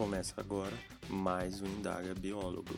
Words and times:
Começa 0.00 0.32
agora 0.40 0.72
mais 1.10 1.60
um 1.60 1.66
Indaga 1.66 2.14
Biólogo. 2.14 2.74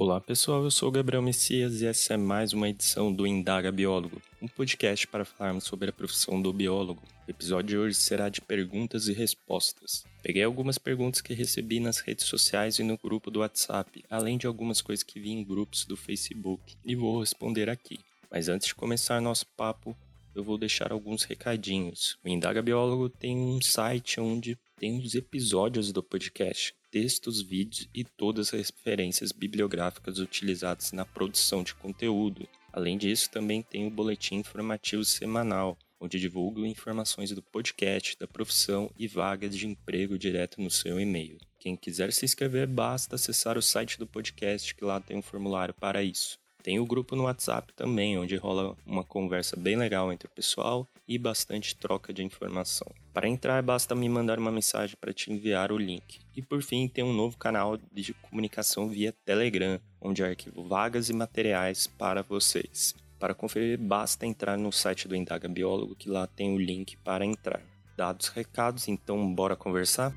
Olá 0.00 0.20
pessoal, 0.20 0.62
eu 0.62 0.70
sou 0.70 0.92
Gabriel 0.92 1.20
Messias 1.20 1.82
e 1.82 1.86
essa 1.86 2.14
é 2.14 2.16
mais 2.16 2.52
uma 2.52 2.68
edição 2.68 3.12
do 3.12 3.26
Indaga 3.26 3.72
Biólogo, 3.72 4.22
um 4.40 4.46
podcast 4.46 5.08
para 5.08 5.24
falarmos 5.24 5.64
sobre 5.64 5.90
a 5.90 5.92
profissão 5.92 6.40
do 6.40 6.52
biólogo. 6.52 7.02
O 7.26 7.30
episódio 7.32 7.70
de 7.70 7.78
hoje 7.78 7.96
será 7.96 8.28
de 8.28 8.40
perguntas 8.40 9.08
e 9.08 9.12
respostas. 9.12 10.04
Peguei 10.22 10.44
algumas 10.44 10.78
perguntas 10.78 11.20
que 11.20 11.34
recebi 11.34 11.80
nas 11.80 11.98
redes 11.98 12.26
sociais 12.26 12.78
e 12.78 12.84
no 12.84 12.96
grupo 12.96 13.28
do 13.28 13.40
WhatsApp, 13.40 14.04
além 14.08 14.38
de 14.38 14.46
algumas 14.46 14.80
coisas 14.80 15.02
que 15.02 15.18
vi 15.18 15.30
em 15.30 15.42
grupos 15.42 15.84
do 15.84 15.96
Facebook, 15.96 16.76
e 16.84 16.94
vou 16.94 17.18
responder 17.18 17.68
aqui. 17.68 17.98
Mas 18.30 18.48
antes 18.48 18.68
de 18.68 18.76
começar 18.76 19.20
nosso 19.20 19.46
papo, 19.56 19.96
eu 20.32 20.44
vou 20.44 20.56
deixar 20.56 20.92
alguns 20.92 21.24
recadinhos. 21.24 22.16
O 22.24 22.28
Indaga 22.28 22.62
Biólogo 22.62 23.08
tem 23.08 23.36
um 23.36 23.60
site 23.60 24.20
onde 24.20 24.56
tem 24.78 24.96
os 25.00 25.16
episódios 25.16 25.90
do 25.90 26.04
podcast 26.04 26.77
textos, 26.90 27.40
vídeos 27.40 27.88
e 27.94 28.04
todas 28.04 28.52
as 28.52 28.70
referências 28.70 29.32
bibliográficas 29.32 30.18
utilizadas 30.18 30.92
na 30.92 31.04
produção 31.04 31.62
de 31.62 31.74
conteúdo. 31.74 32.48
Além 32.72 32.96
disso, 32.98 33.30
também 33.30 33.62
tem 33.62 33.86
o 33.86 33.90
boletim 33.90 34.36
informativo 34.36 35.04
semanal, 35.04 35.76
onde 36.00 36.20
divulgo 36.20 36.64
informações 36.64 37.30
do 37.30 37.42
podcast, 37.42 38.16
da 38.18 38.26
profissão 38.26 38.90
e 38.98 39.08
vagas 39.08 39.56
de 39.56 39.66
emprego 39.66 40.18
direto 40.18 40.60
no 40.60 40.70
seu 40.70 41.00
e-mail. 41.00 41.38
Quem 41.58 41.76
quiser 41.76 42.12
se 42.12 42.24
inscrever, 42.24 42.66
basta 42.66 43.16
acessar 43.16 43.58
o 43.58 43.62
site 43.62 43.98
do 43.98 44.06
podcast, 44.06 44.74
que 44.74 44.84
lá 44.84 45.00
tem 45.00 45.16
um 45.16 45.22
formulário 45.22 45.74
para 45.74 46.02
isso. 46.02 46.38
Tem 46.62 46.78
o 46.78 46.86
grupo 46.86 47.16
no 47.16 47.24
WhatsApp 47.24 47.72
também, 47.74 48.18
onde 48.18 48.36
rola 48.36 48.76
uma 48.84 49.04
conversa 49.04 49.56
bem 49.56 49.76
legal 49.76 50.12
entre 50.12 50.28
o 50.28 50.30
pessoal 50.30 50.86
e 51.06 51.16
bastante 51.16 51.74
troca 51.74 52.12
de 52.12 52.22
informação. 52.22 52.86
Para 53.18 53.28
entrar, 53.28 53.60
basta 53.64 53.96
me 53.96 54.08
mandar 54.08 54.38
uma 54.38 54.52
mensagem 54.52 54.96
para 55.00 55.12
te 55.12 55.32
enviar 55.32 55.72
o 55.72 55.76
link. 55.76 56.20
E 56.36 56.40
por 56.40 56.62
fim, 56.62 56.86
tem 56.86 57.02
um 57.02 57.12
novo 57.12 57.36
canal 57.36 57.76
de 57.92 58.14
comunicação 58.14 58.88
via 58.88 59.12
Telegram, 59.24 59.80
onde 60.00 60.22
arquivo 60.22 60.62
vagas 60.62 61.10
e 61.10 61.12
materiais 61.12 61.88
para 61.88 62.22
vocês. 62.22 62.94
Para 63.18 63.34
conferir, 63.34 63.76
basta 63.76 64.24
entrar 64.24 64.56
no 64.56 64.70
site 64.70 65.08
do 65.08 65.16
Indaga 65.16 65.48
Biólogo, 65.48 65.96
que 65.96 66.08
lá 66.08 66.28
tem 66.28 66.54
o 66.54 66.58
link 66.58 66.96
para 66.98 67.26
entrar. 67.26 67.60
Dados 67.96 68.28
recados, 68.28 68.86
então 68.86 69.34
bora 69.34 69.56
conversar? 69.56 70.14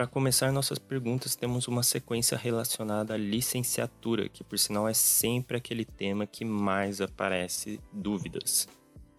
Para 0.00 0.06
começar 0.06 0.50
nossas 0.50 0.78
perguntas, 0.78 1.36
temos 1.36 1.68
uma 1.68 1.82
sequência 1.82 2.34
relacionada 2.34 3.12
à 3.12 3.18
licenciatura, 3.18 4.30
que 4.30 4.42
por 4.42 4.58
sinal 4.58 4.88
é 4.88 4.94
sempre 4.94 5.58
aquele 5.58 5.84
tema 5.84 6.26
que 6.26 6.42
mais 6.42 7.02
aparece 7.02 7.78
dúvidas. 7.92 8.66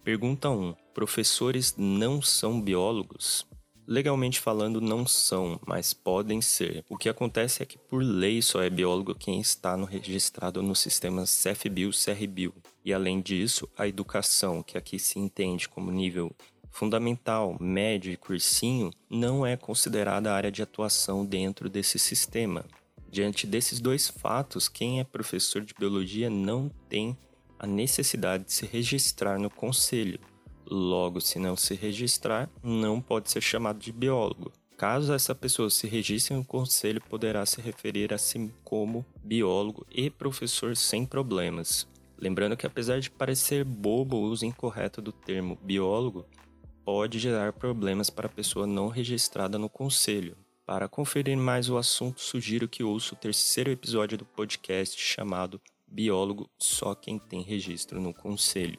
Pergunta 0.02 0.50
1: 0.50 0.74
Professores 0.92 1.76
não 1.78 2.20
são 2.20 2.60
biólogos? 2.60 3.46
Legalmente 3.86 4.40
falando, 4.40 4.80
não 4.80 5.06
são, 5.06 5.60
mas 5.64 5.94
podem 5.94 6.40
ser. 6.40 6.84
O 6.88 6.98
que 6.98 7.08
acontece 7.08 7.62
é 7.62 7.66
que, 7.66 7.78
por 7.78 8.02
lei, 8.02 8.42
só 8.42 8.60
é 8.60 8.68
biólogo 8.68 9.14
quem 9.14 9.40
está 9.40 9.76
no 9.76 9.84
registrado 9.84 10.64
no 10.64 10.74
sistema 10.74 11.22
CFBio-CRBio. 11.22 12.52
E 12.84 12.92
além 12.92 13.20
disso, 13.20 13.68
a 13.78 13.86
educação, 13.86 14.64
que 14.64 14.76
aqui 14.76 14.98
se 14.98 15.20
entende 15.20 15.68
como 15.68 15.92
nível 15.92 16.34
fundamental, 16.72 17.56
médio 17.60 18.10
e 18.10 18.16
cursinho 18.16 18.90
não 19.08 19.46
é 19.46 19.56
considerada 19.56 20.32
área 20.32 20.50
de 20.50 20.62
atuação 20.62 21.24
dentro 21.24 21.68
desse 21.68 21.98
sistema. 21.98 22.64
Diante 23.08 23.46
desses 23.46 23.78
dois 23.78 24.08
fatos, 24.08 24.68
quem 24.68 24.98
é 24.98 25.04
professor 25.04 25.62
de 25.62 25.74
biologia 25.78 26.30
não 26.30 26.70
tem 26.88 27.16
a 27.58 27.66
necessidade 27.66 28.44
de 28.44 28.52
se 28.52 28.66
registrar 28.66 29.38
no 29.38 29.50
conselho. 29.50 30.18
Logo, 30.66 31.20
se 31.20 31.38
não 31.38 31.54
se 31.54 31.74
registrar, 31.74 32.48
não 32.62 33.00
pode 33.00 33.30
ser 33.30 33.42
chamado 33.42 33.78
de 33.78 33.92
biólogo. 33.92 34.50
Caso 34.76 35.12
essa 35.12 35.34
pessoa 35.34 35.70
se 35.70 35.86
registre 35.86 36.34
no 36.34 36.44
conselho, 36.44 37.00
poderá 37.00 37.44
se 37.46 37.60
referir 37.60 38.12
a 38.12 38.18
si 38.18 38.50
como 38.64 39.06
biólogo 39.22 39.86
e 39.90 40.10
professor 40.10 40.76
sem 40.76 41.04
problemas. 41.04 41.86
Lembrando 42.18 42.56
que, 42.56 42.66
apesar 42.66 42.98
de 42.98 43.10
parecer 43.10 43.64
bobo 43.64 44.16
o 44.16 44.22
uso 44.22 44.46
incorreto 44.46 45.02
do 45.02 45.12
termo 45.12 45.58
biólogo, 45.62 46.24
pode 46.84 47.18
gerar 47.18 47.52
problemas 47.52 48.10
para 48.10 48.26
a 48.26 48.32
pessoa 48.32 48.66
não 48.66 48.88
registrada 48.88 49.58
no 49.58 49.68
conselho. 49.68 50.36
Para 50.66 50.88
conferir 50.88 51.36
mais 51.36 51.68
o 51.68 51.76
assunto, 51.76 52.20
sugiro 52.20 52.68
que 52.68 52.82
ouça 52.82 53.14
o 53.14 53.18
terceiro 53.18 53.70
episódio 53.70 54.18
do 54.18 54.24
podcast 54.24 55.00
chamado 55.00 55.60
Biólogo 55.86 56.48
Só 56.58 56.94
Quem 56.94 57.18
Tem 57.18 57.42
Registro 57.42 58.00
no 58.00 58.14
Conselho. 58.14 58.78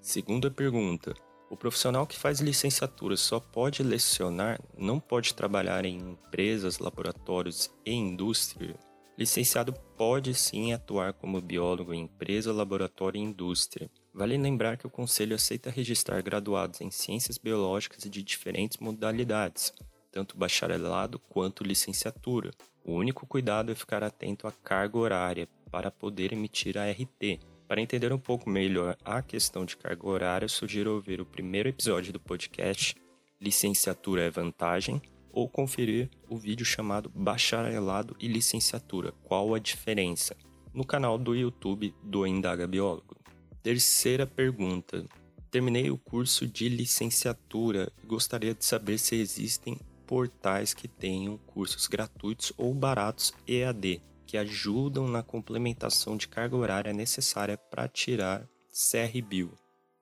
Segunda 0.00 0.50
pergunta: 0.50 1.14
O 1.50 1.56
profissional 1.56 2.06
que 2.06 2.18
faz 2.18 2.40
licenciatura 2.40 3.16
só 3.16 3.38
pode 3.38 3.82
lecionar, 3.82 4.60
não 4.76 4.98
pode 4.98 5.34
trabalhar 5.34 5.84
em 5.84 5.98
empresas, 5.98 6.78
laboratórios 6.78 7.70
e 7.86 7.92
indústria? 7.92 8.76
Licenciado 9.16 9.72
pode 9.96 10.34
sim 10.34 10.72
atuar 10.72 11.12
como 11.12 11.40
biólogo 11.40 11.94
em 11.94 12.02
empresa, 12.02 12.52
laboratório 12.52 13.18
e 13.18 13.22
indústria. 13.22 13.90
Vale 14.14 14.36
lembrar 14.36 14.76
que 14.76 14.86
o 14.86 14.90
Conselho 14.90 15.34
aceita 15.34 15.70
registrar 15.70 16.20
graduados 16.22 16.80
em 16.80 16.90
ciências 16.90 17.38
biológicas 17.38 18.02
de 18.04 18.22
diferentes 18.22 18.76
modalidades, 18.78 19.72
tanto 20.10 20.36
bacharelado 20.36 21.18
quanto 21.18 21.64
licenciatura. 21.64 22.50
O 22.84 22.92
único 22.92 23.26
cuidado 23.26 23.72
é 23.72 23.74
ficar 23.74 24.02
atento 24.02 24.46
à 24.46 24.52
carga 24.52 24.98
horária 24.98 25.48
para 25.70 25.90
poder 25.90 26.32
emitir 26.32 26.76
a 26.76 26.90
RT. 26.90 27.40
Para 27.66 27.80
entender 27.80 28.12
um 28.12 28.18
pouco 28.18 28.50
melhor 28.50 28.98
a 29.02 29.22
questão 29.22 29.64
de 29.64 29.76
carga 29.76 30.06
horária, 30.06 30.48
sugiro 30.48 30.92
ouvir 30.92 31.20
o 31.20 31.26
primeiro 31.26 31.68
episódio 31.68 32.12
do 32.12 32.20
podcast 32.20 32.94
Licenciatura 33.40 34.22
é 34.22 34.30
Vantagem 34.30 35.00
ou 35.32 35.48
conferir 35.48 36.10
o 36.28 36.36
vídeo 36.36 36.66
chamado 36.66 37.08
Bacharelado 37.08 38.14
e 38.20 38.28
Licenciatura 38.28 39.12
Qual 39.24 39.54
a 39.54 39.58
Diferença? 39.58 40.36
no 40.72 40.84
canal 40.84 41.18
do 41.18 41.34
YouTube 41.34 41.94
do 42.02 42.26
Indaga 42.26 42.66
Biólogo. 42.66 43.21
Terceira 43.62 44.26
pergunta. 44.26 45.06
Terminei 45.48 45.88
o 45.88 45.96
curso 45.96 46.48
de 46.48 46.68
licenciatura 46.68 47.92
e 48.02 48.06
gostaria 48.06 48.52
de 48.54 48.64
saber 48.64 48.98
se 48.98 49.14
existem 49.14 49.78
portais 50.04 50.74
que 50.74 50.88
tenham 50.88 51.38
cursos 51.38 51.86
gratuitos 51.86 52.52
ou 52.56 52.74
baratos 52.74 53.32
EAD 53.46 54.02
que 54.26 54.36
ajudam 54.36 55.06
na 55.06 55.22
complementação 55.22 56.16
de 56.16 56.26
carga 56.26 56.56
horária 56.56 56.92
necessária 56.92 57.56
para 57.56 57.86
tirar 57.86 58.48
CRBio. 58.68 59.56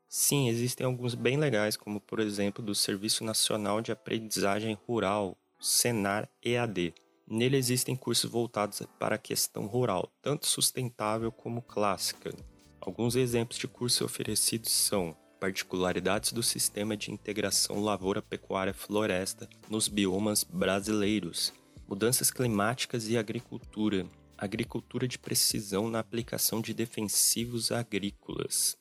Sim, 0.08 0.49
existem 0.49 0.87
alguns 0.87 1.14
bem 1.14 1.37
legais, 1.37 1.76
como 1.76 2.00
por 2.00 2.19
exemplo 2.19 2.64
do 2.64 2.75
Serviço 2.75 3.25
Nacional 3.25 3.82
de 3.82 3.93
Aprendizagem 3.93 4.79
Rural, 4.87 5.37
Senar 5.61 6.31
EAD. 6.43 6.94
Nele 7.29 7.58
existem 7.58 7.94
cursos 7.94 8.31
voltados 8.31 8.82
para 8.99 9.17
a 9.17 9.19
questão 9.19 9.67
rural, 9.67 10.11
tanto 10.23 10.46
sustentável 10.46 11.31
como 11.31 11.61
clássica, 11.61 12.34
Alguns 12.81 13.15
exemplos 13.15 13.59
de 13.59 13.69
cursos 13.69 14.00
oferecidos 14.00 14.73
são 14.73 15.15
particularidades 15.38 16.32
do 16.32 16.43
sistema 16.43 16.97
de 16.97 17.11
integração 17.11 17.82
lavoura-pecuária-floresta 17.82 19.49
nos 19.69 19.87
biomas 19.87 20.44
brasileiros, 20.44 21.53
mudanças 21.87 22.31
climáticas 22.31 23.09
e 23.09 23.19
agricultura, 23.19 24.06
agricultura 24.37 25.06
de 25.06 25.19
precisão 25.19 25.91
na 25.91 25.99
aplicação 25.99 26.61
de 26.62 26.73
defensivos 26.73 27.71
agrícolas. 27.71 28.79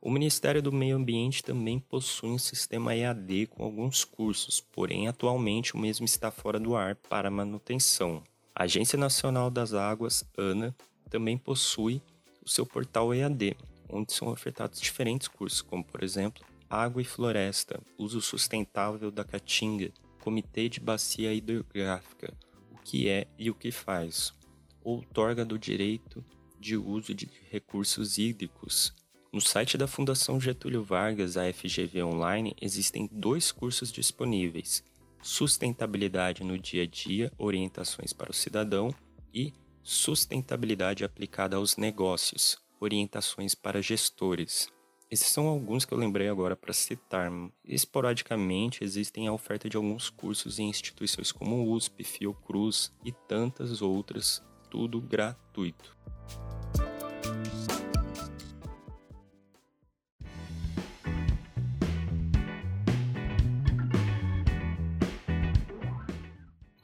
O 0.00 0.10
Ministério 0.10 0.62
do 0.62 0.72
Meio 0.72 0.96
Ambiente 0.96 1.42
também 1.42 1.78
possui 1.78 2.30
um 2.30 2.38
sistema 2.38 2.94
EAD 2.94 3.48
com 3.48 3.64
alguns 3.64 4.04
cursos, 4.04 4.60
porém 4.60 5.08
atualmente 5.08 5.74
o 5.74 5.78
mesmo 5.78 6.06
está 6.06 6.30
fora 6.30 6.60
do 6.60 6.76
ar 6.76 6.94
para 6.94 7.30
manutenção. 7.30 8.22
A 8.54 8.64
Agência 8.64 8.98
Nacional 8.98 9.50
das 9.50 9.74
Águas, 9.74 10.24
ANA, 10.38 10.74
também 11.10 11.36
possui 11.36 12.00
o 12.46 12.48
seu 12.48 12.64
portal 12.64 13.12
EAD, 13.12 13.56
onde 13.88 14.12
são 14.12 14.28
ofertados 14.28 14.80
diferentes 14.80 15.26
cursos, 15.26 15.60
como 15.60 15.84
por 15.84 16.04
exemplo 16.04 16.44
Água 16.70 17.02
e 17.02 17.04
Floresta, 17.04 17.80
Uso 17.98 18.20
Sustentável 18.20 19.10
da 19.10 19.24
Caatinga, 19.24 19.92
Comitê 20.22 20.68
de 20.68 20.80
Bacia 20.80 21.34
Hidrográfica, 21.34 22.32
o 22.70 22.78
que 22.78 23.08
é 23.08 23.26
e 23.36 23.50
o 23.50 23.54
que 23.54 23.72
faz, 23.72 24.32
outorga 24.82 25.44
do 25.44 25.58
direito 25.58 26.24
de 26.58 26.76
uso 26.76 27.12
de 27.12 27.28
recursos 27.50 28.16
hídricos. 28.16 28.94
No 29.32 29.40
site 29.40 29.76
da 29.76 29.86
Fundação 29.86 30.40
Getúlio 30.40 30.82
Vargas, 30.82 31.36
a 31.36 31.52
FGV 31.52 32.04
Online, 32.04 32.56
existem 32.60 33.08
dois 33.12 33.52
cursos 33.52 33.92
disponíveis: 33.92 34.82
Sustentabilidade 35.22 36.42
no 36.42 36.56
Dia 36.56 36.84
a 36.84 36.86
Dia, 36.86 37.32
Orientações 37.36 38.12
para 38.12 38.30
o 38.30 38.34
Cidadão 38.34 38.94
e 39.34 39.52
Sustentabilidade 39.88 41.04
aplicada 41.04 41.54
aos 41.54 41.76
negócios, 41.76 42.58
Orientações 42.80 43.54
para 43.54 43.80
Gestores. 43.80 44.68
Esses 45.08 45.28
são 45.28 45.46
alguns 45.46 45.84
que 45.84 45.94
eu 45.94 45.98
lembrei 45.98 46.28
agora 46.28 46.56
para 46.56 46.72
citar. 46.72 47.30
Esporadicamente 47.64 48.82
existem 48.82 49.28
a 49.28 49.32
oferta 49.32 49.68
de 49.68 49.76
alguns 49.76 50.10
cursos 50.10 50.58
em 50.58 50.68
instituições 50.68 51.30
como 51.30 51.72
USP, 51.72 52.02
Fiocruz 52.02 52.92
e 53.04 53.12
tantas 53.12 53.80
outras, 53.80 54.42
tudo 54.68 55.00
gratuito. 55.00 55.96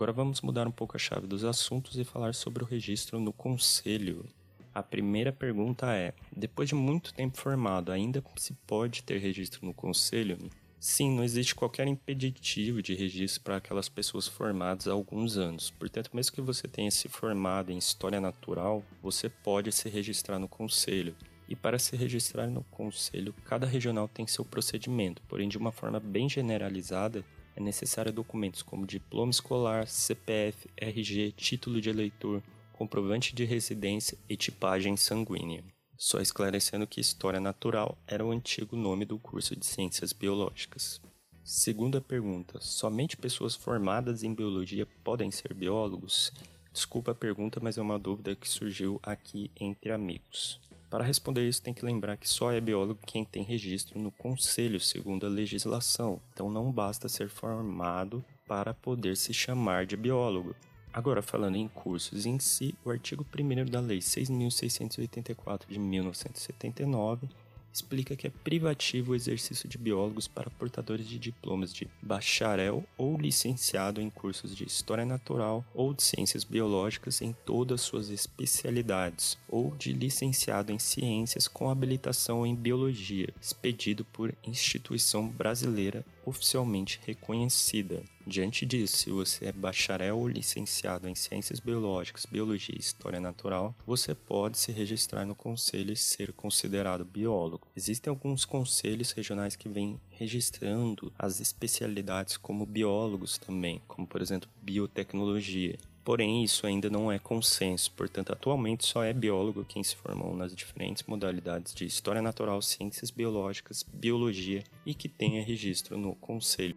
Agora 0.03 0.15
vamos 0.15 0.41
mudar 0.41 0.67
um 0.67 0.73
pouco 0.73 0.97
a 0.97 0.99
chave 0.99 1.29
dos 1.29 1.45
assuntos 1.45 1.97
e 1.97 2.03
falar 2.03 2.35
sobre 2.35 2.65
o 2.65 2.67
registro 2.67 3.21
no 3.21 3.33
conselho. 3.33 4.27
A 4.75 4.83
primeira 4.83 5.33
pergunta 5.33 5.95
é: 5.95 6.13
depois 6.37 6.69
de 6.69 6.75
muito 6.75 7.15
tempo 7.15 7.39
formado, 7.39 7.93
ainda 7.93 8.21
se 8.35 8.53
pode 8.67 9.05
ter 9.05 9.19
registro 9.19 9.65
no 9.65 9.73
conselho? 9.73 10.37
Sim, 10.81 11.15
não 11.15 11.23
existe 11.23 11.55
qualquer 11.55 11.87
impeditivo 11.87 12.83
de 12.83 12.97
registro 12.97 13.45
para 13.45 13.59
aquelas 13.59 13.89
pessoas 13.89 14.27
formadas 14.27 14.89
há 14.89 14.91
alguns 14.91 15.39
anos. 15.39 15.71
Portanto, 15.71 16.11
mesmo 16.13 16.33
que 16.33 16.41
você 16.41 16.67
tenha 16.67 16.91
se 16.91 17.09
formado 17.09 17.71
em 17.71 17.79
História 17.79 18.21
Natural, 18.21 18.83
você 19.01 19.29
pode 19.29 19.71
se 19.71 19.89
registrar 19.89 20.41
no 20.41 20.49
conselho. 20.49 21.15
E 21.49 21.55
para 21.55 21.79
se 21.79 21.95
registrar 21.95 22.49
no 22.49 22.65
conselho, 22.65 23.33
cada 23.45 23.69
regional 23.69 24.09
tem 24.09 24.27
seu 24.27 24.45
procedimento, 24.45 25.23
porém, 25.29 25.49
de 25.49 25.59
uma 25.59 25.71
forma 25.71 26.01
bem 26.01 26.29
generalizada, 26.29 27.25
é 27.55 27.61
necessário 27.61 28.13
documentos 28.13 28.63
como 28.63 28.87
diploma 28.87 29.31
escolar, 29.31 29.87
CPF, 29.87 30.69
RG, 30.77 31.33
título 31.33 31.81
de 31.81 31.91
eleitor, 31.91 32.43
comprovante 32.73 33.35
de 33.35 33.45
residência 33.45 34.19
e 34.29 34.37
tipagem 34.37 34.97
sanguínea. 34.97 35.63
Só 35.97 36.21
esclarecendo 36.21 36.87
que 36.87 37.01
História 37.01 37.39
Natural 37.39 37.97
era 38.07 38.25
o 38.25 38.33
antigo 38.33 38.77
nome 38.77 39.05
do 39.05 39.19
curso 39.19 39.55
de 39.55 39.65
Ciências 39.65 40.13
Biológicas. 40.13 41.01
Segunda 41.45 42.01
pergunta: 42.01 42.59
somente 42.61 43.17
pessoas 43.17 43.55
formadas 43.55 44.23
em 44.23 44.35
biologia 44.35 44.87
podem 45.05 45.31
ser 45.31 45.55
biólogos? 45.55 46.33
Desculpa 46.73 47.13
a 47.13 47.15
pergunta, 47.15 47.61
mas 47.61 47.77
é 47.77 47.83
uma 47.83 47.99
dúvida 47.99 48.35
que 48.35 48.49
surgiu 48.49 48.99
aqui 49.03 49.51
entre 49.61 49.93
amigos. 49.93 50.59
Para 50.93 51.05
responder 51.05 51.49
isso, 51.49 51.62
tem 51.62 51.73
que 51.73 51.87
lembrar 51.87 52.19
que 52.19 52.29
só 52.29 52.53
é 52.53 52.61
biólogo 52.61 53.00
quem 53.06 53.25
tem 53.25 53.43
registro 53.43 53.99
no 53.99 54.12
conselho, 54.12 54.79
segundo 54.79 55.25
a 55.25 55.29
legislação. 55.31 56.21
Então 56.35 56.50
não 56.50 56.71
basta 56.71 57.09
ser 57.09 57.31
formado 57.31 58.23
para 58.47 58.75
poder 58.75 59.17
se 59.17 59.33
chamar 59.33 59.87
de 59.87 59.97
biólogo. 59.97 60.55
Agora, 60.93 61.23
falando 61.23 61.56
em 61.56 61.67
cursos 61.67 62.27
em 62.27 62.39
si, 62.39 62.75
o 62.85 62.91
artigo 62.91 63.25
1 63.35 63.71
da 63.71 63.81
Lei 63.81 64.00
6.684 64.00 65.62
de 65.67 65.79
1979 65.79 67.27
explica 67.73 68.15
que 68.15 68.27
é 68.27 68.31
privativo 68.31 69.13
o 69.13 69.15
exercício 69.15 69.69
de 69.69 69.79
biólogos 69.79 70.29
para 70.29 70.51
portadores 70.51 71.07
de 71.07 71.19
diplomas 71.19 71.73
de 71.73 71.89
bacharel 72.03 72.85
ou 72.97 73.17
licenciado 73.17 74.01
em 74.01 74.11
cursos 74.11 74.55
de 74.55 74.65
História 74.65 75.05
Natural 75.05 75.65
ou 75.75 75.95
de 75.95 76.03
Ciências 76.03 76.45
Biológicas 76.45 77.23
em 77.23 77.35
todas 77.45 77.81
suas 77.81 78.11
especialidades, 78.11 79.39
ou 79.49 79.75
de 79.77 79.93
licenciado 79.93 80.73
em 80.73 80.79
Ciências 80.79 81.49
com 81.49 81.71
habilitação 81.71 82.47
em 82.47 82.55
Biologia, 82.55 83.29
expedido 83.41 84.05
por 84.05 84.35
instituição 84.45 85.29
brasileira 85.29 86.05
oficialmente 86.25 87.01
reconhecida. 87.05 88.03
Diante 88.27 88.65
disso, 88.65 88.97
se 88.97 89.11
você 89.11 89.47
é 89.47 89.53
bacharel 89.53 90.19
ou 90.19 90.29
licenciado 90.29 91.09
em 91.09 91.15
Ciências 91.15 91.59
Biológicas, 91.59 92.25
Biologia 92.25 92.75
e 92.77 92.81
História 92.81 93.21
Natural, 93.21 93.75
você 93.87 94.15
pode 94.15 94.59
se 94.59 94.71
registrar 94.71 95.25
no 95.25 95.35
conselho 95.35 95.93
e 95.93 95.97
ser 95.97 96.33
considerado 96.33 97.05
biólogo. 97.05 97.67
Existem 97.75 98.11
alguns 98.11 98.45
conselhos 98.45 99.11
regionais 99.13 99.57
que 99.57 99.69
vêm 99.69 100.01
registrando 100.11 101.13
as 101.19 101.41
especialidades 101.41 102.37
como 102.37 102.65
biólogos 102.65 103.39
também, 103.39 103.83
como 103.89 104.07
por 104.07 104.23
exemplo 104.23 104.49
biotecnologia. 104.63 105.79
Porém, 106.05 106.43
isso 106.43 106.67
ainda 106.67 106.91
não 106.91 107.13
é 107.13 107.19
consenso, 107.19 107.93
portanto, 107.93 108.33
atualmente 108.33 108.85
só 108.85 109.05
é 109.05 109.13
biólogo 109.13 109.65
quem 109.65 109.85
se 109.85 109.95
formou 109.95 110.35
nas 110.35 110.53
diferentes 110.55 111.05
modalidades 111.05 111.73
de 111.73 111.85
História 111.85 112.21
Natural, 112.21 112.61
Ciências 112.61 113.09
Biológicas, 113.09 113.85
Biologia 113.85 114.65
e 114.85 114.95
que 114.95 115.09
tenha 115.09 115.45
registro 115.45 115.97
no 115.97 116.17
Conselho. 116.17 116.75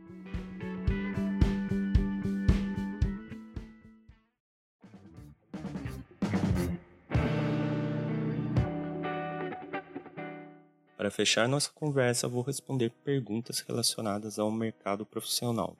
Para 10.96 11.10
fechar 11.10 11.48
nossa 11.48 11.72
conversa, 11.74 12.28
vou 12.28 12.44
responder 12.44 12.92
perguntas 13.04 13.60
relacionadas 13.60 14.38
ao 14.38 14.52
mercado 14.52 15.04
profissional. 15.04 15.76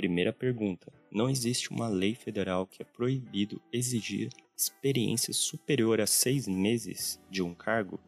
Primeira 0.00 0.32
pergunta: 0.32 0.90
Não 1.12 1.28
existe 1.28 1.70
uma 1.70 1.86
lei 1.86 2.14
federal 2.14 2.66
que 2.66 2.80
é 2.80 2.86
proibido 2.86 3.60
exigir 3.70 4.30
experiência 4.56 5.34
superior 5.34 6.00
a 6.00 6.06
seis 6.06 6.48
meses 6.48 7.20
de 7.30 7.42
um 7.42 7.52
cargo? 7.52 8.00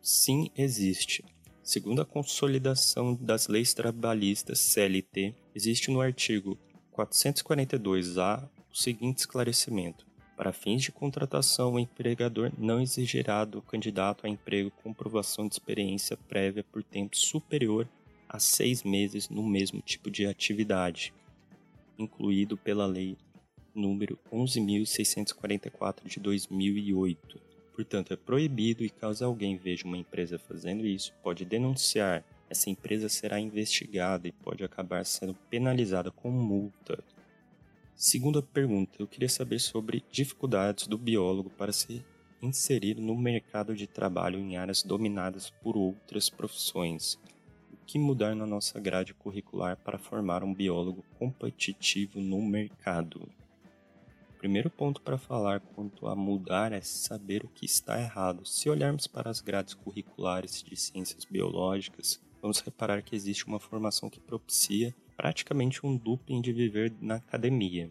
Sim, 0.00 0.50
existe. 0.56 1.22
Segundo 1.62 2.00
a 2.00 2.06
Consolidação 2.06 3.14
das 3.14 3.46
Leis 3.46 3.74
Trabalhistas 3.74 4.58
CLT, 4.58 5.34
existe 5.54 5.90
no 5.90 6.00
artigo 6.00 6.58
442-A 6.96 8.48
o 8.72 8.74
seguinte 8.74 9.18
esclarecimento: 9.18 10.06
para 10.34 10.50
fins 10.50 10.80
de 10.80 10.90
contratação, 10.90 11.74
o 11.74 11.78
empregador 11.78 12.50
não 12.56 12.80
exigirá 12.80 13.44
do 13.44 13.60
candidato 13.60 14.24
a 14.24 14.30
emprego 14.30 14.70
comprovação 14.82 15.46
de 15.46 15.52
experiência 15.52 16.16
prévia 16.16 16.64
por 16.64 16.82
tempo 16.82 17.18
superior 17.18 17.86
a 18.32 18.38
seis 18.38 18.84
meses 18.84 19.28
no 19.28 19.42
mesmo 19.42 19.82
tipo 19.82 20.08
de 20.08 20.24
atividade, 20.24 21.12
incluído 21.98 22.56
pela 22.56 22.86
Lei 22.86 23.16
número 23.74 24.16
11.644 24.32 26.06
de 26.06 26.20
2008. 26.20 27.40
Portanto, 27.74 28.12
é 28.12 28.16
proibido 28.16 28.84
e 28.84 28.88
caso 28.88 29.24
alguém 29.24 29.56
veja 29.56 29.84
uma 29.84 29.96
empresa 29.96 30.38
fazendo 30.38 30.86
isso, 30.86 31.12
pode 31.24 31.44
denunciar. 31.44 32.24
Essa 32.48 32.70
empresa 32.70 33.08
será 33.08 33.40
investigada 33.40 34.28
e 34.28 34.32
pode 34.32 34.62
acabar 34.62 35.04
sendo 35.04 35.34
penalizada 35.48 36.10
com 36.12 36.30
multa. 36.30 37.02
Segunda 37.96 38.40
pergunta, 38.40 38.92
eu 39.00 39.08
queria 39.08 39.28
saber 39.28 39.58
sobre 39.58 40.04
dificuldades 40.10 40.86
do 40.86 40.96
biólogo 40.96 41.50
para 41.50 41.72
se 41.72 42.04
inserir 42.40 42.94
no 42.94 43.16
mercado 43.16 43.74
de 43.74 43.88
trabalho 43.88 44.38
em 44.38 44.56
áreas 44.56 44.82
dominadas 44.84 45.50
por 45.50 45.76
outras 45.76 46.30
profissões. 46.30 47.18
Que 47.90 47.98
mudar 47.98 48.36
na 48.36 48.46
nossa 48.46 48.78
grade 48.78 49.12
curricular 49.12 49.76
para 49.76 49.98
formar 49.98 50.44
um 50.44 50.54
biólogo 50.54 51.04
competitivo 51.18 52.20
no 52.20 52.40
mercado? 52.40 53.28
O 54.28 54.38
primeiro 54.38 54.70
ponto 54.70 55.00
para 55.00 55.18
falar 55.18 55.58
quanto 55.58 56.06
a 56.06 56.14
mudar 56.14 56.70
é 56.70 56.80
saber 56.82 57.44
o 57.44 57.48
que 57.48 57.66
está 57.66 58.00
errado. 58.00 58.46
Se 58.46 58.70
olharmos 58.70 59.08
para 59.08 59.28
as 59.28 59.40
grades 59.40 59.74
curriculares 59.74 60.62
de 60.62 60.76
ciências 60.76 61.24
biológicas, 61.24 62.20
vamos 62.40 62.60
reparar 62.60 63.02
que 63.02 63.16
existe 63.16 63.48
uma 63.48 63.58
formação 63.58 64.08
que 64.08 64.20
propicia 64.20 64.94
praticamente 65.16 65.84
um 65.84 65.96
dupling 65.96 66.40
de 66.40 66.52
viver 66.52 66.94
na 67.00 67.16
academia. 67.16 67.90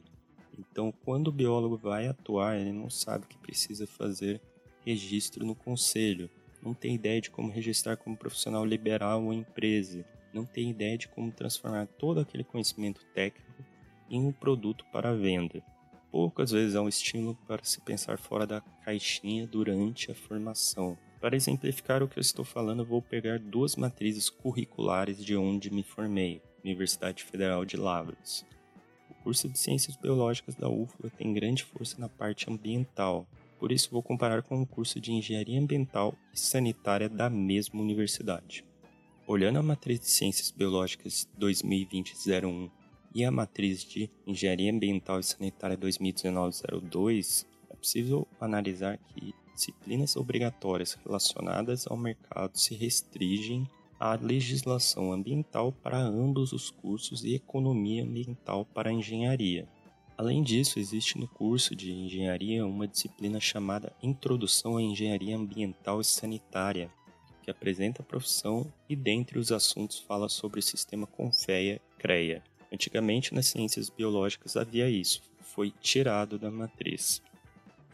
Então, 0.58 0.94
quando 1.04 1.28
o 1.28 1.34
biólogo 1.34 1.76
vai 1.76 2.08
atuar, 2.08 2.58
ele 2.58 2.72
não 2.72 2.90
sabe 2.90 3.28
que 3.28 3.38
precisa 3.38 3.86
fazer 3.86 4.40
registro 4.86 5.46
no 5.46 5.56
conselho, 5.56 6.30
não 6.62 6.74
tem 6.74 6.96
ideia 6.96 7.22
de 7.22 7.30
como 7.30 7.52
registrar 7.52 7.98
como 7.98 8.18
profissional 8.18 8.66
liberal 8.66 9.22
uma 9.22 9.36
empresa, 9.36 10.06
não 10.34 10.46
tem 10.46 10.70
ideia 10.70 10.98
de 10.98 11.08
como 11.08 11.32
transformar 11.32 11.88
todo 11.88 12.20
aquele 12.20 12.44
conhecimento 12.44 13.06
técnico 13.14 13.64
em 14.10 14.22
um 14.26 14.32
produto 14.32 14.86
para 14.92 15.16
venda. 15.16 15.64
Poucas 16.12 16.52
vezes 16.52 16.76
há 16.76 16.82
um 16.82 16.90
estímulo 16.90 17.38
para 17.48 17.64
se 17.64 17.80
pensar 17.82 18.18
fora 18.18 18.46
da 18.46 18.62
caixinha 18.84 19.46
durante 19.46 20.12
a 20.12 20.16
formação. 20.16 20.98
Para 21.22 21.36
exemplificar 21.36 22.02
o 22.02 22.08
que 22.08 22.18
eu 22.18 22.22
estou 22.22 22.46
falando, 22.46 22.86
vou 22.86 23.02
pegar 23.02 23.38
duas 23.38 23.76
matrizes 23.76 24.30
curriculares 24.30 25.24
de 25.24 25.36
onde 25.36 25.70
me 25.70 25.84
formei. 25.84 26.42
Universidade 26.64 27.24
Federal 27.24 27.64
de 27.66 27.78
Lavras. 27.78 28.46
O 29.10 29.14
curso 29.24 29.50
de 29.50 29.60
Ciências 29.60 29.96
Biológicas 29.96 30.56
da 30.56 30.70
UFLA 30.70 31.10
tem 31.12 31.34
grande 31.34 31.64
força 31.64 32.00
na 32.00 32.10
parte 32.10 32.50
ambiental. 32.50 33.28
Por 33.60 33.72
isso 33.72 33.92
vou 33.92 34.02
comparar 34.02 34.42
com 34.42 34.62
o 34.62 34.66
curso 34.66 35.00
de 35.00 35.12
Engenharia 35.12 35.60
Ambiental 35.60 36.16
e 36.34 36.40
Sanitária 36.40 37.10
da 37.10 37.30
mesma 37.30 37.82
universidade. 37.82 38.66
Olhando 39.28 39.60
a 39.60 39.64
matriz 39.64 40.00
de 40.00 40.08
Ciências 40.08 40.50
Biológicas 40.50 41.28
2020-01 41.40 42.72
e 43.14 43.26
a 43.26 43.30
matriz 43.30 43.84
de 43.84 44.10
Engenharia 44.26 44.72
Ambiental 44.72 45.20
e 45.20 45.24
Sanitária 45.24 45.78
2019-02, 45.78 47.46
é 47.70 47.76
possível 47.76 48.28
analisar 48.40 48.98
que 48.98 49.34
disciplinas 49.54 50.16
obrigatórias 50.16 50.98
relacionadas 51.06 51.86
ao 51.86 51.98
mercado 51.98 52.58
se 52.58 52.74
restringem 52.76 53.68
à 54.00 54.16
legislação 54.16 55.12
ambiental 55.12 55.74
para 55.74 56.00
ambos 56.00 56.54
os 56.54 56.72
cursos 56.72 57.26
e 57.26 57.36
economia 57.36 58.04
ambiental 58.04 58.66
para 58.66 58.90
a 58.90 58.94
engenharia. 58.94 59.68
Além 60.20 60.44
disso, 60.44 60.80
existe 60.80 61.18
no 61.18 61.30
curso 61.30 61.74
de 61.74 61.94
engenharia 61.94 62.68
uma 62.68 62.86
disciplina 62.86 63.40
chamada 63.40 63.96
Introdução 64.04 64.76
à 64.76 64.82
Engenharia 64.82 65.38
Ambiental 65.38 66.02
e 66.02 66.04
Sanitária, 66.04 66.92
que 67.42 67.50
apresenta 67.50 68.02
a 68.02 68.06
profissão 68.06 68.70
e, 68.90 68.98
dentre 68.98 69.40
os 69.40 69.50
assuntos, 69.50 69.98
fala 69.98 70.28
sobre 70.28 70.60
o 70.60 70.62
sistema 70.62 71.08
Confeia-CREA. 71.08 72.44
Antigamente, 72.70 73.34
nas 73.34 73.46
ciências 73.48 73.90
biológicas 73.90 74.58
havia 74.58 74.90
isso, 74.90 75.24
foi 75.40 75.72
tirado 75.80 76.38
da 76.38 76.52
matriz. 76.52 77.22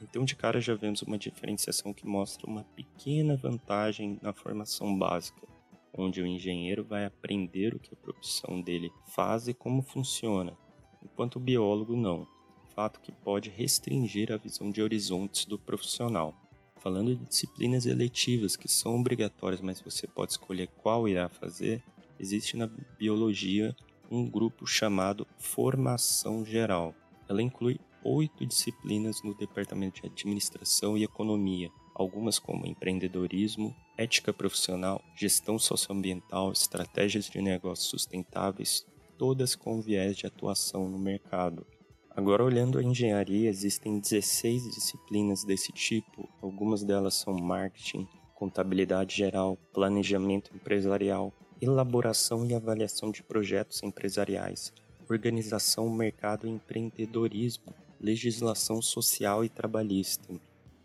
Então, 0.02 0.26
de 0.26 0.36
cara, 0.36 0.60
já 0.60 0.74
vemos 0.74 1.04
uma 1.04 1.20
diferenciação 1.20 1.94
que 1.94 2.08
mostra 2.08 2.50
uma 2.50 2.64
pequena 2.76 3.38
vantagem 3.38 4.18
na 4.20 4.34
formação 4.34 4.98
básica, 4.98 5.48
onde 5.96 6.24
o 6.24 6.26
engenheiro 6.26 6.84
vai 6.84 7.06
aprender 7.06 7.76
o 7.76 7.80
que 7.80 7.94
a 7.94 7.98
profissão 7.98 8.60
dele 8.60 8.92
faz 9.06 9.48
e 9.48 9.54
como 9.54 9.84
funciona, 9.84 10.58
enquanto 11.06 11.38
o 11.38 11.40
biólogo 11.40 11.96
não, 11.96 12.28
fato 12.76 13.00
que 13.00 13.12
pode 13.12 13.50
restringir 13.50 14.32
a 14.32 14.38
visão 14.38 14.70
de 14.70 14.82
horizontes 14.82 15.46
do 15.46 15.58
profissional. 15.58 16.36
Falando 16.78 17.16
de 17.16 17.26
disciplinas 17.26 17.86
eletivas 17.86 18.56
que 18.56 18.68
são 18.68 19.00
obrigatórias, 19.00 19.62
mas 19.62 19.80
você 19.80 20.06
pode 20.06 20.34
escolher 20.34 20.68
qual 20.68 21.08
irá 21.08 21.30
fazer, 21.30 21.82
existe 22.20 22.58
na 22.58 22.68
biologia 23.00 23.76
um 24.12 24.30
grupo 24.30 24.68
chamado 24.68 25.26
Formação 25.38 26.46
Geral. 26.46 26.94
Ela 27.28 27.42
inclui 27.42 27.80
oito 28.04 28.46
disciplinas 28.46 29.24
no 29.24 29.34
departamento 29.34 30.02
de 30.02 30.08
Administração 30.08 30.96
e 30.96 31.04
Economia, 31.04 31.72
algumas 31.96 32.38
como 32.38 32.68
empreendedorismo, 32.68 33.76
ética 33.98 34.32
profissional, 34.32 35.02
gestão 35.16 35.58
socioambiental, 35.58 36.52
estratégias 36.52 37.26
de 37.30 37.42
negócios 37.42 37.90
sustentáveis, 37.90 38.86
todas 39.18 39.56
com 39.56 39.82
viés 39.82 40.16
de 40.18 40.26
atuação 40.26 40.90
no 40.90 41.00
mercado. 41.00 41.66
Agora, 42.10 42.44
olhando 42.44 42.78
a 42.78 42.84
engenharia, 42.84 43.50
existem 43.50 44.00
16 44.00 44.74
disciplinas 44.74 45.44
desse 45.44 45.72
tipo, 45.72 46.30
algumas 46.42 46.84
delas 46.84 47.16
são 47.16 47.34
marketing, 47.34 48.08
contabilidade 48.34 49.16
geral, 49.16 49.58
planejamento 49.74 50.52
empresarial, 50.56 51.34
elaboração 51.62 52.46
e 52.46 52.54
avaliação 52.54 53.12
de 53.12 53.22
projetos 53.22 53.84
empresariais, 53.84 54.74
organização, 55.10 55.90
mercado 55.90 56.48
e 56.48 56.52
empreendedorismo, 56.52 57.74
legislação 58.00 58.82
social 58.82 59.44
e 59.44 59.50
trabalhista. 59.50 60.34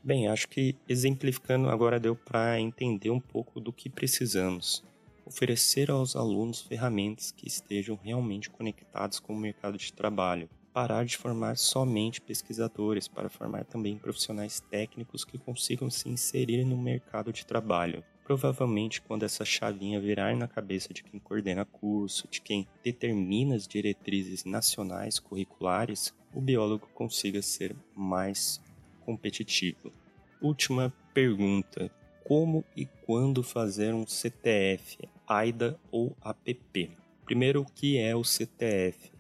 Bem, 0.03 0.29
acho 0.29 0.49
que 0.49 0.75
exemplificando 0.89 1.69
agora 1.69 2.01
deu 2.01 2.17
para 2.17 2.59
entender 2.59 3.11
um 3.11 3.21
pouco 3.21 3.61
do 3.61 3.73
que 3.73 3.91
precisamos 3.91 4.83
oferecer 5.31 5.93
aos 5.93 6.17
alunos 6.17 6.61
ferramentas 6.61 7.31
que 7.31 7.47
estejam 7.47 7.97
realmente 8.03 8.51
conectadas 8.51 9.21
com 9.21 9.33
o 9.33 9.39
mercado 9.39 9.79
de 9.79 9.93
trabalho, 9.93 10.51
parar 10.73 11.05
de 11.05 11.17
formar 11.17 11.57
somente 11.57 12.21
pesquisadores 12.21 13.07
para 13.07 13.31
formar 13.31 13.65
também 13.65 13.97
profissionais 13.97 14.59
técnicos 14.59 15.25
que 15.25 15.39
consigam 15.39 15.89
se 15.89 16.09
inserir 16.09 16.65
no 16.65 16.77
mercado 16.77 17.33
de 17.33 17.47
trabalho. 17.47 18.03
Provavelmente, 18.25 19.01
quando 19.01 19.23
essa 19.23 19.45
chavinha 19.45 20.01
virar 20.01 20.37
na 20.37 20.49
cabeça 20.49 20.93
de 20.93 21.05
quem 21.05 21.21
coordena 21.21 21.65
curso, 21.65 22.27
de 22.29 22.41
quem 22.41 22.67
determina 22.83 23.55
as 23.55 23.69
diretrizes 23.69 24.45
nacionais 24.45 25.21
curriculares, 25.21 26.13
o 26.35 26.41
biólogo 26.41 26.89
consiga 26.93 27.41
ser 27.41 27.75
mais 27.95 28.61
competitivo. 29.05 29.93
Última 30.41 30.93
pergunta: 31.15 31.91
como 32.31 32.65
e 32.77 32.87
quando 32.87 33.43
fazer 33.43 33.93
um 33.93 34.07
CTF, 34.07 34.99
AIDA 35.27 35.77
ou 35.91 36.17
APP. 36.21 36.93
Primeiro, 37.25 37.63
o 37.63 37.65
que 37.65 37.99
é 37.99 38.15
o 38.15 38.23
CTF? 38.23 39.11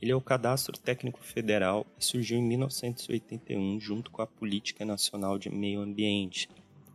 Ele 0.00 0.12
é 0.12 0.14
o 0.14 0.20
Cadastro 0.20 0.78
Técnico 0.78 1.18
Federal 1.24 1.84
e 1.98 2.04
surgiu 2.04 2.38
em 2.38 2.42
1981 2.44 3.80
junto 3.80 4.12
com 4.12 4.22
a 4.22 4.28
Política 4.28 4.84
Nacional 4.84 5.40
de 5.40 5.50
Meio 5.50 5.80
Ambiente, 5.80 6.48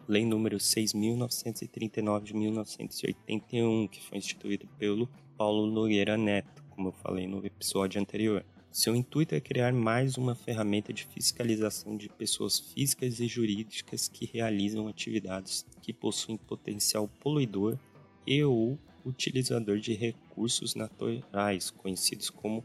Lei 0.07 0.25
número 0.25 0.55
6.939 0.55 2.24
de 2.24 2.33
1981, 2.33 3.89
que 3.89 4.01
foi 4.01 4.19
instituído 4.19 4.65
pelo 4.79 5.09
Paulo 5.38 5.69
Nogueira 5.69 6.15
Neto, 6.15 6.63
como 6.69 6.88
eu 6.88 6.93
falei 6.93 7.27
no 7.27 7.45
episódio 7.45 8.00
anterior. 8.00 8.45
Seu 8.77 8.96
intuito 8.96 9.34
é 9.34 9.39
criar 9.39 9.74
mais 9.74 10.19
uma 10.19 10.36
ferramenta 10.36 10.93
de 10.93 11.03
fiscalização 11.07 11.98
de 11.98 12.07
pessoas 12.10 12.60
físicas 12.60 13.19
e 13.19 13.27
jurídicas 13.27 14.07
que 14.07 14.29
realizam 14.31 14.88
atividades 14.88 15.65
que 15.81 15.91
possuem 15.91 16.38
potencial 16.38 17.07
poluidor 17.19 17.75
e 18.24 18.43
ou 18.43 18.77
utilizador 19.03 19.79
de 19.79 19.96
recursos 19.96 20.75
naturais, 20.75 21.72
conhecidos 21.72 22.29
como 22.29 22.63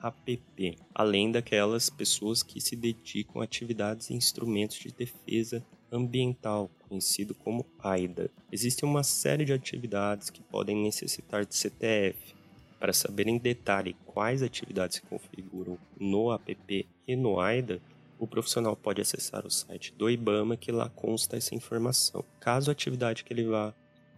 APP, 0.00 0.78
além 0.92 1.30
daquelas 1.30 1.88
pessoas 1.88 2.42
que 2.42 2.60
se 2.60 2.74
dedicam 2.74 3.40
a 3.40 3.44
atividades 3.44 4.10
e 4.10 4.14
instrumentos 4.14 4.80
de 4.80 4.90
defesa 4.90 5.64
ambiental, 5.92 6.72
conhecido 6.88 7.36
como 7.36 7.64
AIDA. 7.78 8.28
Existe 8.50 8.84
uma 8.84 9.04
série 9.04 9.44
de 9.44 9.52
atividades 9.52 10.28
que 10.28 10.42
podem 10.42 10.82
necessitar 10.82 11.46
de 11.46 11.54
CTF, 11.54 12.41
para 12.82 12.92
saber 12.92 13.28
em 13.28 13.38
detalhe 13.38 13.94
quais 14.04 14.42
atividades 14.42 14.96
se 14.96 15.02
configuram 15.02 15.78
no 16.00 16.32
app 16.32 16.88
e 17.06 17.14
no 17.14 17.38
AIDA, 17.38 17.80
o 18.18 18.26
profissional 18.26 18.74
pode 18.74 19.00
acessar 19.00 19.46
o 19.46 19.50
site 19.50 19.94
do 19.94 20.10
IBAMA 20.10 20.56
que 20.56 20.72
lá 20.72 20.88
consta 20.88 21.36
essa 21.36 21.54
informação. 21.54 22.24
Caso 22.40 22.72
a 22.72 22.72
atividade 22.72 23.22
que 23.22 23.32
ele 23.32 23.46
vá 23.46 23.72